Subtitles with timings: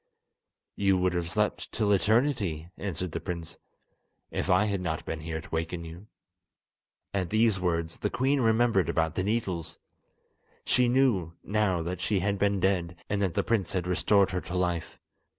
[0.75, 3.59] "You would have slept till eternity," answered the prince,
[4.31, 6.07] "if I had not been here to waken you."
[7.13, 9.79] At these words the queen remembered about the needles.
[10.65, 14.41] She knew now that she had been dead, and that the prince had restored her
[14.41, 14.97] to life.